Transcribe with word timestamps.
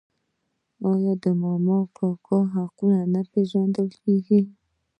آیا 0.91 1.13
د 1.23 1.25
ماما 1.41 1.77
او 1.81 1.89
کاکا 1.97 2.39
حقونه 2.53 3.01
نه 3.13 3.21
پیژندل 3.31 3.89
کیږي؟ 4.01 4.41